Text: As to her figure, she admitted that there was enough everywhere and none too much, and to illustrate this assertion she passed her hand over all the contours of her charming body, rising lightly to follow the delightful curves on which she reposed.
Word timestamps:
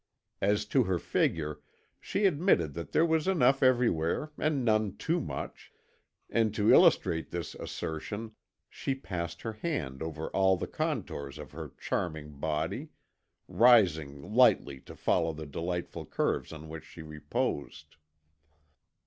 As 0.41 0.65
to 0.65 0.85
her 0.85 0.97
figure, 0.97 1.59
she 1.99 2.25
admitted 2.25 2.73
that 2.73 2.91
there 2.91 3.05
was 3.05 3.27
enough 3.27 3.61
everywhere 3.61 4.31
and 4.39 4.65
none 4.65 4.97
too 4.97 5.19
much, 5.21 5.71
and 6.27 6.55
to 6.55 6.73
illustrate 6.73 7.29
this 7.29 7.53
assertion 7.53 8.31
she 8.67 8.95
passed 8.95 9.43
her 9.43 9.53
hand 9.53 10.01
over 10.01 10.29
all 10.31 10.57
the 10.57 10.65
contours 10.65 11.37
of 11.37 11.51
her 11.51 11.71
charming 11.79 12.39
body, 12.39 12.89
rising 13.47 14.33
lightly 14.33 14.79
to 14.79 14.95
follow 14.95 15.33
the 15.33 15.45
delightful 15.45 16.07
curves 16.07 16.51
on 16.51 16.67
which 16.67 16.85
she 16.85 17.03
reposed. 17.03 17.95